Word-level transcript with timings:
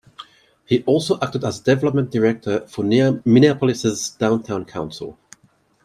He 0.65 0.81
also 0.85 1.19
acted 1.21 1.43
as 1.43 1.59
Development 1.59 2.09
Director 2.09 2.65
for 2.67 2.81
Minneapolis's 2.83 4.09
Downtown 4.17 4.65
Council. 4.65 5.15